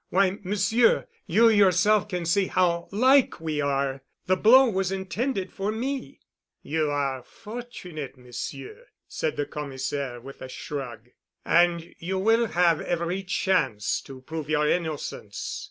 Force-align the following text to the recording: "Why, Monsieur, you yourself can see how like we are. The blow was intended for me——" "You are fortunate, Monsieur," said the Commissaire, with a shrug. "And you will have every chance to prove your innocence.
"Why, 0.09 0.39
Monsieur, 0.41 1.05
you 1.27 1.47
yourself 1.49 2.07
can 2.09 2.25
see 2.25 2.47
how 2.47 2.87
like 2.91 3.39
we 3.39 3.61
are. 3.61 4.01
The 4.25 4.35
blow 4.35 4.67
was 4.67 4.91
intended 4.91 5.53
for 5.53 5.71
me——" 5.71 6.19
"You 6.63 6.89
are 6.89 7.21
fortunate, 7.21 8.17
Monsieur," 8.17 8.87
said 9.07 9.35
the 9.35 9.45
Commissaire, 9.45 10.19
with 10.19 10.41
a 10.41 10.49
shrug. 10.49 11.09
"And 11.45 11.93
you 11.99 12.17
will 12.17 12.47
have 12.47 12.81
every 12.81 13.21
chance 13.21 14.01
to 14.07 14.21
prove 14.21 14.49
your 14.49 14.67
innocence. 14.67 15.59